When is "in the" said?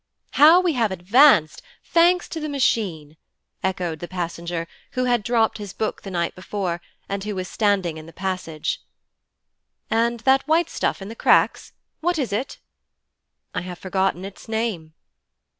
7.97-8.11, 11.03-11.15